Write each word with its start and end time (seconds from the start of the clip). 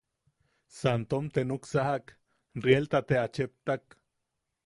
Santom 0.77 1.27
te 1.35 1.43
nuksajak, 1.49 2.15
rielta 2.67 3.01
te 3.11 3.21
a 3.25 3.27
cheptak. 3.39 4.01